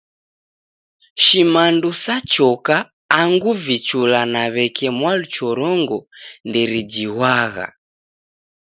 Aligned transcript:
Shimandu 1.23 1.89
sa 2.03 2.15
choka 2.33 2.77
angu 3.21 3.51
vichula 3.65 4.19
na 4.33 4.41
w'eke 4.53 4.87
mwaluchorongo 4.97 5.97
nderijighwagha. 6.47 7.65